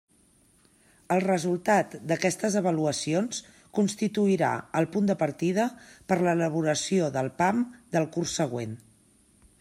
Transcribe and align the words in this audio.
El 1.15 1.19
resultat 1.23 1.91
d'aquestes 2.11 2.55
avaluacions 2.61 3.41
constituirà 3.79 4.49
el 4.81 4.89
punt 4.95 5.11
de 5.11 5.15
partida 5.19 5.65
per 6.13 6.17
a 6.19 6.23
l'elaboració 6.29 7.11
del 7.19 7.29
PAM 7.43 7.61
del 7.97 8.09
curs 8.17 8.35
següent. 8.41 8.75